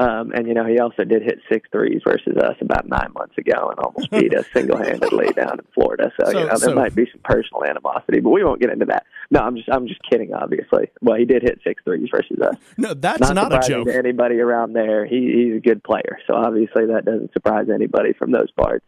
Um, 0.00 0.32
and 0.32 0.46
you 0.46 0.54
know, 0.54 0.64
he 0.64 0.78
also 0.78 1.04
did 1.04 1.20
hit 1.22 1.40
six 1.52 1.68
threes 1.70 2.00
versus 2.02 2.34
us 2.38 2.56
about 2.62 2.88
nine 2.88 3.12
months 3.12 3.36
ago 3.36 3.68
and 3.68 3.78
almost 3.80 4.10
beat 4.10 4.34
us 4.34 4.46
single 4.50 4.78
handedly 4.78 5.26
down 5.36 5.58
in 5.58 5.66
Florida. 5.74 6.10
So, 6.18 6.32
so 6.32 6.38
you 6.38 6.46
know, 6.46 6.56
there 6.56 6.70
so, 6.70 6.74
might 6.74 6.94
be 6.94 7.04
some 7.12 7.20
personal 7.22 7.66
animosity, 7.66 8.20
but 8.20 8.30
we 8.30 8.42
won't 8.42 8.62
get 8.62 8.70
into 8.70 8.86
that. 8.86 9.04
No, 9.30 9.40
I'm 9.40 9.56
just 9.56 9.68
I'm 9.70 9.86
just 9.86 10.00
kidding, 10.10 10.32
obviously. 10.32 10.90
Well, 11.02 11.18
he 11.18 11.26
did 11.26 11.42
hit 11.42 11.60
six 11.62 11.84
threes 11.84 12.08
versus 12.10 12.38
us. 12.40 12.56
No, 12.78 12.94
that's 12.94 13.20
not, 13.20 13.34
not 13.34 13.52
a 13.52 13.68
joke. 13.68 13.88
To 13.88 13.94
anybody 13.94 14.40
around 14.40 14.72
there, 14.72 15.04
he, 15.04 15.50
he's 15.50 15.56
a 15.58 15.60
good 15.60 15.84
player. 15.84 16.18
So 16.26 16.34
obviously 16.34 16.86
that 16.86 17.04
doesn't 17.04 17.34
surprise 17.34 17.66
anybody 17.68 18.14
from 18.14 18.32
those 18.32 18.50
parts. 18.52 18.86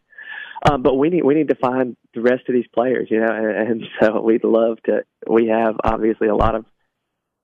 Um, 0.64 0.82
but 0.82 0.94
we 0.94 1.10
need 1.10 1.24
we 1.24 1.34
need 1.34 1.48
to 1.48 1.56
find 1.56 1.94
the 2.14 2.22
rest 2.22 2.48
of 2.48 2.54
these 2.54 2.68
players, 2.72 3.08
you 3.10 3.20
know, 3.20 3.26
and, 3.30 3.68
and 3.68 3.84
so 4.00 4.22
we'd 4.22 4.44
love 4.44 4.78
to. 4.84 5.04
We 5.28 5.48
have 5.48 5.74
obviously 5.84 6.28
a 6.28 6.36
lot 6.36 6.54
of 6.54 6.64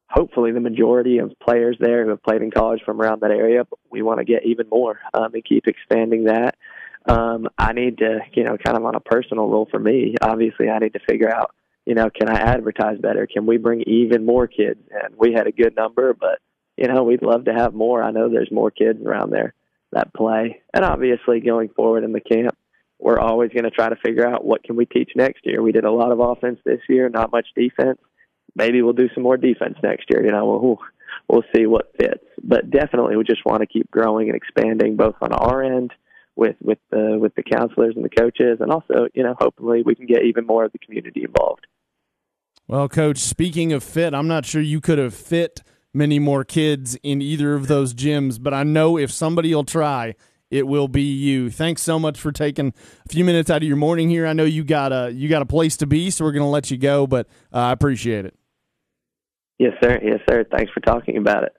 hopefully 0.08 0.52
the 0.52 0.60
majority 0.60 1.18
of 1.18 1.38
players 1.40 1.76
there 1.80 2.04
who 2.04 2.10
have 2.10 2.22
played 2.22 2.42
in 2.42 2.50
college 2.50 2.80
from 2.84 3.00
around 3.00 3.20
that 3.20 3.30
area. 3.30 3.64
But 3.64 3.78
we 3.90 4.02
want 4.02 4.18
to 4.18 4.24
get 4.24 4.44
even 4.44 4.68
more 4.68 5.00
um, 5.14 5.34
and 5.34 5.44
keep 5.44 5.66
expanding 5.66 6.24
that. 6.24 6.56
Um, 7.06 7.48
I 7.56 7.72
need 7.72 7.98
to, 7.98 8.20
you 8.34 8.44
know, 8.44 8.56
kind 8.58 8.76
of 8.76 8.84
on 8.84 8.94
a 8.94 9.00
personal 9.00 9.48
role 9.48 9.68
for 9.70 9.78
me. 9.78 10.14
Obviously, 10.20 10.68
I 10.68 10.78
need 10.78 10.92
to 10.94 11.00
figure 11.08 11.32
out, 11.32 11.54
you 11.86 11.94
know, 11.94 12.10
can 12.10 12.28
I 12.28 12.38
advertise 12.38 12.98
better? 12.98 13.26
Can 13.26 13.46
we 13.46 13.56
bring 13.56 13.82
even 13.82 14.26
more 14.26 14.46
kids? 14.46 14.80
And 14.90 15.14
we 15.16 15.32
had 15.32 15.46
a 15.46 15.52
good 15.52 15.74
number, 15.76 16.12
but 16.12 16.40
you 16.76 16.86
know, 16.86 17.02
we'd 17.02 17.22
love 17.22 17.46
to 17.46 17.52
have 17.52 17.74
more. 17.74 18.02
I 18.02 18.12
know 18.12 18.28
there's 18.28 18.52
more 18.52 18.70
kids 18.70 19.00
around 19.04 19.30
there 19.30 19.52
that 19.90 20.14
play, 20.14 20.60
and 20.72 20.84
obviously 20.84 21.40
going 21.40 21.70
forward 21.70 22.04
in 22.04 22.12
the 22.12 22.20
camp, 22.20 22.56
we're 23.00 23.18
always 23.18 23.50
going 23.50 23.64
to 23.64 23.70
try 23.70 23.88
to 23.88 23.96
figure 23.96 24.26
out 24.26 24.44
what 24.44 24.62
can 24.62 24.76
we 24.76 24.84
teach 24.84 25.10
next 25.16 25.44
year. 25.44 25.62
We 25.62 25.72
did 25.72 25.84
a 25.84 25.90
lot 25.90 26.12
of 26.12 26.20
offense 26.20 26.60
this 26.64 26.80
year, 26.88 27.08
not 27.08 27.32
much 27.32 27.46
defense 27.56 27.98
maybe 28.58 28.82
we'll 28.82 28.92
do 28.92 29.08
some 29.14 29.22
more 29.22 29.36
defense 29.36 29.76
next 29.82 30.06
year. 30.10 30.24
You 30.24 30.32
know, 30.32 30.44
we'll 30.44 30.78
we'll 31.28 31.44
see 31.54 31.66
what 31.66 31.92
fits. 31.98 32.24
But 32.42 32.70
definitely, 32.70 33.16
we 33.16 33.24
just 33.24 33.46
want 33.46 33.60
to 33.60 33.66
keep 33.66 33.90
growing 33.90 34.28
and 34.28 34.36
expanding 34.36 34.96
both 34.96 35.14
on 35.22 35.32
our 35.32 35.62
end 35.62 35.92
with 36.36 36.56
with 36.60 36.78
the 36.90 37.16
with 37.18 37.34
the 37.34 37.42
counselors 37.42 37.94
and 37.96 38.04
the 38.04 38.10
coaches, 38.10 38.58
and 38.60 38.70
also 38.70 39.08
you 39.14 39.22
know, 39.22 39.34
hopefully, 39.38 39.82
we 39.82 39.94
can 39.94 40.06
get 40.06 40.24
even 40.24 40.46
more 40.46 40.64
of 40.64 40.72
the 40.72 40.78
community 40.78 41.24
involved. 41.24 41.66
Well, 42.66 42.88
coach, 42.88 43.18
speaking 43.18 43.72
of 43.72 43.82
fit, 43.82 44.12
I'm 44.12 44.28
not 44.28 44.44
sure 44.44 44.60
you 44.60 44.82
could 44.82 44.98
have 44.98 45.14
fit 45.14 45.62
many 45.94 46.18
more 46.18 46.44
kids 46.44 46.98
in 47.02 47.22
either 47.22 47.54
of 47.54 47.66
those 47.66 47.94
gyms, 47.94 48.40
but 48.40 48.52
I 48.52 48.62
know 48.62 48.98
if 48.98 49.10
somebody 49.10 49.54
will 49.54 49.64
try, 49.64 50.14
it 50.50 50.66
will 50.66 50.86
be 50.86 51.02
you. 51.02 51.50
Thanks 51.50 51.82
so 51.82 51.98
much 51.98 52.20
for 52.20 52.30
taking 52.30 52.74
a 53.04 53.08
few 53.08 53.24
minutes 53.24 53.50
out 53.50 53.62
of 53.62 53.68
your 53.68 53.76
morning 53.76 54.10
here. 54.10 54.26
I 54.26 54.34
know 54.34 54.44
you 54.44 54.64
got 54.64 54.92
a 54.92 55.10
you 55.12 55.28
got 55.28 55.42
a 55.42 55.46
place 55.46 55.76
to 55.78 55.86
be, 55.86 56.10
so 56.10 56.24
we're 56.24 56.32
going 56.32 56.42
to 56.42 56.48
let 56.48 56.70
you 56.70 56.76
go, 56.76 57.06
but 57.06 57.26
uh, 57.52 57.58
I 57.58 57.72
appreciate 57.72 58.24
it. 58.26 58.37
Yes, 59.58 59.72
sir. 59.82 59.98
Yes, 60.02 60.20
sir. 60.28 60.44
Thanks 60.50 60.72
for 60.72 60.80
talking 60.80 61.16
about 61.16 61.44
it. 61.44 61.52